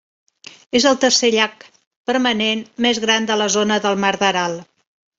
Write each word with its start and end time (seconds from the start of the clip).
És 0.79 0.87
el 0.91 0.97
tercer 1.03 1.29
llac 1.35 1.67
permanent 2.13 2.65
més 2.87 3.03
gran 3.07 3.31
de 3.31 3.41
la 3.45 3.51
zona 3.61 3.81
del 3.87 4.05
mar 4.07 4.15
d'Aral. 4.25 4.61